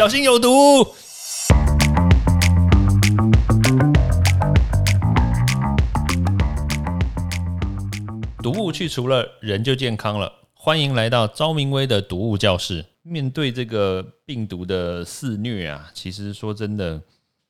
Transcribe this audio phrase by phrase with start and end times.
[0.00, 0.48] 小心有毒。
[8.42, 10.32] 毒物去除了，人就健康了。
[10.54, 12.82] 欢迎来到昭明威的毒物教室。
[13.02, 16.98] 面对这个病毒的肆虐啊，其实说真的，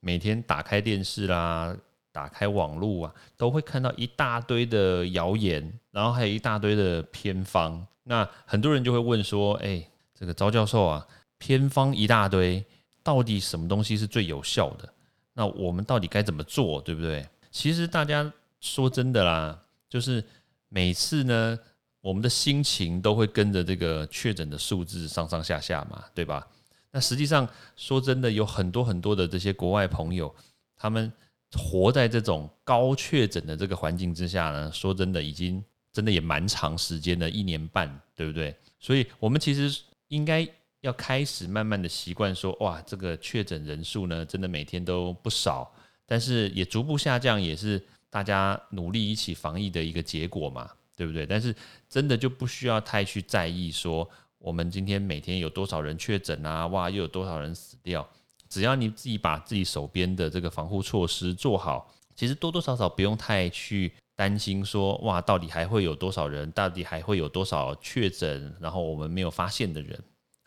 [0.00, 1.76] 每天打开电视啦，
[2.10, 7.86] 打开网络啊，都会看到一大堆的谣言，然后还有一大堆的偏方。
[8.04, 9.86] 那很多人就会问说：“哎，
[10.18, 11.06] 这个昭教授啊，
[11.38, 12.64] 偏方一大堆，
[13.02, 14.92] 到底什么东西是最有效的？
[15.32, 20.22] 那我们到底该怎么做，对不对？”其实大家说真的啦，就是
[20.68, 21.58] 每次呢，
[22.00, 26.46] 我们的心情都会跟着这个确诊的数字上上下下嘛，对吧？
[26.90, 30.34] 那实际上说真的，有很多很多的这些国外朋友，
[30.76, 31.12] 他们
[31.52, 35.64] 活在这种高确诊的这个环境之下呢，说真的已经。
[35.90, 38.54] 真的也蛮长时间的，一年半，对不对？
[38.78, 40.46] 所以，我们其实应该
[40.80, 45.72] 要开始慢慢的习惯说，哇，这个确诊人数呢，真的每天都不少，
[46.06, 51.26] 但是也逐步下降，也是大家努力一起防疫的一个结果嘛，对不对？
[51.26, 51.54] 但是，
[51.88, 58.08] 真的就不需要太去在意说，我们今天每天有多少人确诊啊，哇，又有多少人死掉？
[58.48, 63.92] 只要你自己把自己手边的这个防护措施做好，其实多多少少不用太去。
[64.18, 66.50] 担心说哇，到底还会有多少人？
[66.50, 68.52] 到底还会有多少确诊？
[68.58, 69.96] 然后我们没有发现的人。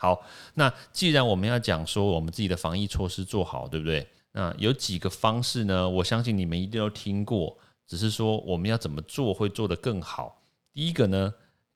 [0.02, 0.20] 好，
[0.56, 4.08] 那既然我们要讲说我们自己的防疫措施做好，对不对？
[4.32, 5.88] 那有几个方式呢？
[5.88, 10.42] 我相信你们一定都听过，只是说我们要怎么做会做得更好。
[10.74, 11.32] 第一个呢，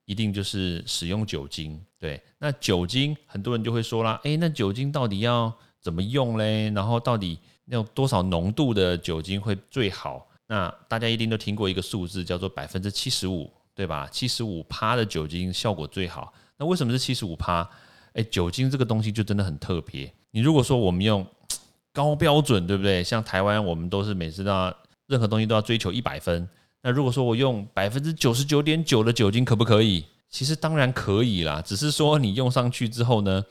[0.06, 1.80] 一定就是使用酒精。
[2.00, 6.68] 对，那酒精很多人就会说啦，诶，那酒精到底要怎么用嘞？
[6.70, 10.26] 然后到底要多少浓度的酒精会最好？
[10.48, 14.08] 那大家一定都听过一个数字，叫做百分之七十五，对吧？
[14.10, 16.34] 七十五趴的酒精效果最好。
[16.56, 17.68] 那为什么是七十五趴？
[18.16, 20.12] 哎，酒精这个东西就真的很特别。
[20.30, 21.24] 你如果说我们用
[21.92, 23.04] 高标准，对不对？
[23.04, 24.74] 像台湾，我们都是每次都要
[25.06, 26.48] 任何东西都要追求一百分。
[26.82, 30.04] 那如果说我用百分之九十九点九的酒精，可不可以？
[30.28, 33.44] 其实当然可以啦，只是说你用上去之后呢，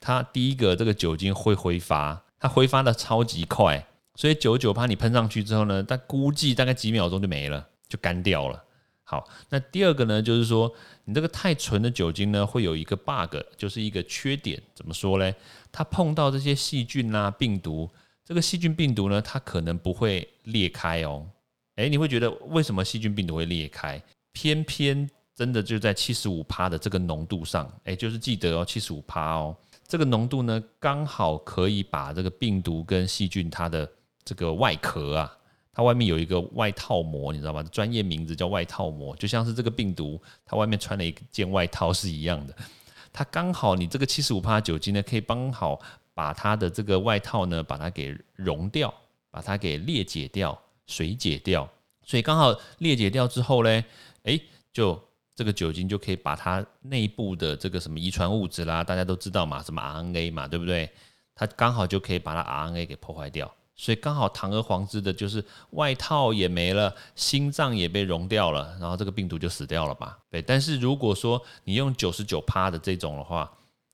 [0.00, 3.84] 它第一个这个酒精会挥发，它挥发的超级快。
[4.14, 8.62] 所以九九趴你喷上去之后呢，它估计大概几秒钟就没了，就干掉了。
[9.10, 10.70] 好，那第二个呢，就是说
[11.06, 14.60] 你这个太纯的酒精呢，会有一个 bug，就是一个缺点。
[14.74, 15.34] 怎么说嘞？
[15.72, 17.88] 它碰到这些细菌啊、病毒，
[18.22, 21.26] 这个细菌病毒呢，它可能不会裂开哦。
[21.76, 23.98] 诶，你会觉得为什么细菌病毒会裂开？
[24.32, 33.90] 偏偏真的就在七十五趴的这个浓度上，诶，就是记得哦，七十五趴哦，这个浓度呢，刚好可以把这个病毒跟细菌它的
[34.22, 35.37] 这个外壳啊，
[35.78, 37.62] 它外面有一个外套膜，你知道吗？
[37.70, 42.56] 专业名字叫外套膜，就像是这个病毒，它外面穿了一件外套是一样的。
[43.12, 45.80] 它刚好你这个七十五帕酒精呢，可以刚好
[46.14, 48.92] 把它的这个外套呢，把它给溶掉，
[49.30, 51.70] 把它给裂解掉、水解掉。
[52.02, 53.84] 所以刚好裂解掉之后呢，
[54.24, 55.00] 诶，就
[55.36, 60.90] 这个酒精就可以把它内部的这个什么遗传物质啦，大家都知道嘛，什么 RNA 嘛，对不对？
[61.36, 63.54] 它刚好就可以把它 RNA 给破坏掉。
[63.80, 70.18] 所以刚好堂而皇之的，就是外套也没了，心脏也被融掉了，然后这个病毒就死掉了吧？
[70.28, 70.42] 对。
[70.42, 73.50] 但是如果说你用九十九趴的这种的话，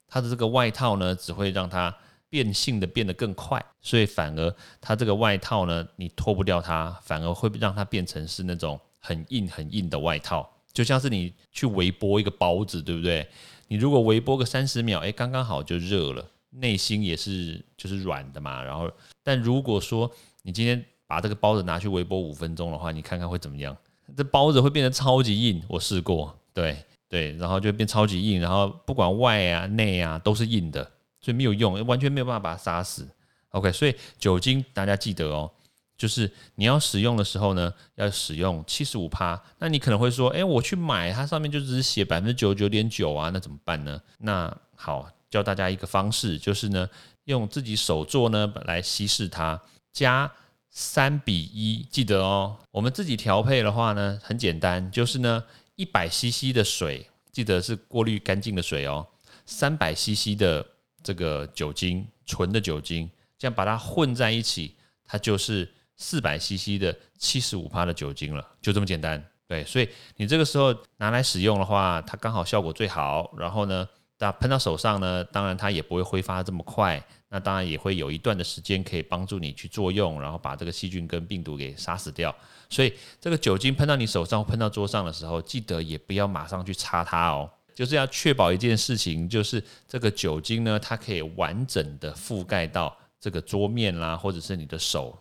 [0.08, 1.94] 它的这个外套呢，只会让它
[2.30, 13.28] 变性的变得更快，所以反而它这个外套呢，你脱不掉它，反而会让它变成是那种很硬很硬的外套，就像是你去微波一个包子，对不对？
[13.68, 16.24] 你如果微波个三十秒，哎，刚刚好就热了。
[16.56, 18.91] 内心也是就是软的嘛，然后
[19.22, 20.10] 但如果说
[20.42, 23.76] 你今天把这个包子拿去微波五分钟的话，你看看会怎么样？
[24.16, 26.76] 这包子会变得超级硬，我试过，对
[27.09, 30.84] 对，然后就变超级硬，然后不管外啊内啊都是硬的，
[31.20, 33.09] 所以没有用，完全没有办法把它杀死。
[33.50, 35.50] OK，所以酒精大家记得哦，
[35.97, 39.43] 就是你要使用的时候呢，要使用七十五帕。
[39.59, 44.00] 那你可能会说，哎，我去买它上面就只是写百分之九十九点九啊，那怎么办呢？
[44.19, 45.08] 那好。
[45.34, 46.88] 教大家一个方式，就是呢，
[47.25, 49.60] 用自己手做呢来稀释它，
[49.92, 50.31] 加
[50.70, 52.56] 三比一，记得哦。
[52.70, 55.42] 我们自己调配的话呢，很简单，就是呢，
[55.75, 59.04] 一百 CC 的水，记得是过滤干净的水哦，
[59.44, 60.64] 三百 CC 的
[61.02, 69.20] 这个酒精，纯的酒精，这样把它混在一起，它就是四百 CC 的七十五帕的酒精了，就这么简单。
[69.48, 73.34] 对，所以你这个时候拿来使用的话，它刚好效果最好。
[73.37, 73.88] 然后呢？
[74.19, 82.34] 那喷到手上呢，当然它也不会挥发这么快，那当然也会有一段的时间可以帮助你去作用，然后把这个细菌跟病毒给杀死掉。
[82.70, 87.50] 所以这个酒精喷到你手上、喷到桌上的时候，记得也不要马上去擦它哦。
[87.75, 95.19] 就是要确保一件事情，就是这个酒精呢，它可以完整的覆盖到这个桌面啦，或者是你的手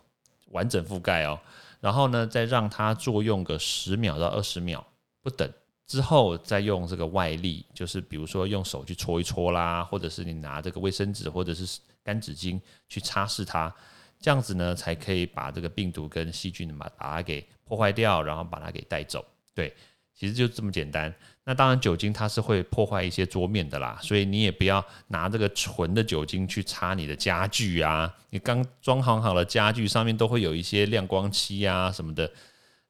[0.52, 1.36] 完整覆盖哦。
[1.80, 4.86] 然后呢，再让它作用个十秒到二十秒
[5.20, 5.50] 不等，
[5.86, 13.74] 之后再用这个外力，就是比如说用手去搓一搓啦，或者是你拿这个卫生纸或者是干纸巾去擦拭它，
[14.20, 19.24] 这样子呢，才可以把这个病毒跟细菌把把它给破坏掉，然后把它给带走。
[19.54, 19.74] 对。
[20.16, 21.12] 其实就这么简单。
[21.42, 28.14] 那当然，酒精它是会破坏一些桌面的啦，所以你也不要拿这个纯的酒精去擦你的家具啊。
[28.30, 32.30] 你刚装潢好了家具上面都会有一些亮光漆啊什么的，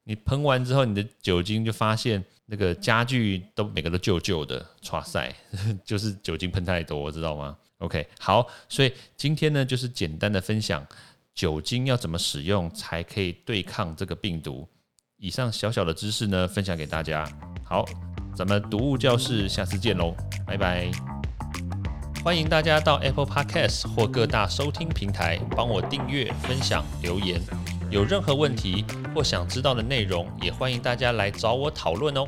[0.05, 5.35] 你喷完之后，你的酒精就发现那个家具都每个都旧旧的，唰塞，
[5.83, 10.87] 就是酒精喷太多，知道吗？OK，好，所以今天呢，就是简单的分享
[11.35, 14.69] 酒精要怎么使用才可以对抗这个病毒。
[15.17, 17.27] 以上小小的知识呢，分享给大家。
[17.65, 17.83] 好，
[18.37, 20.15] 咱们读物教室下次见喽，
[20.47, 20.91] 拜拜！
[22.23, 27.41] 欢迎大家到 Apple Podcast 或各大收听平台帮我订阅、分享、留言。
[27.95, 32.27] 有任何问题或想知道的内容，也欢迎大家来找我讨论哦。